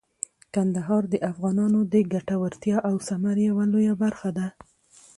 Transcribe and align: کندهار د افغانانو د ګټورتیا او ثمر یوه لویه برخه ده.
کندهار 0.53 1.03
د 1.09 1.15
افغانانو 1.31 1.79
د 1.93 1.95
ګټورتیا 2.13 2.77
او 2.89 2.95
ثمر 3.07 3.35
یوه 3.47 3.63
لویه 3.71 3.93
برخه 4.03 4.29
ده. 4.37 4.47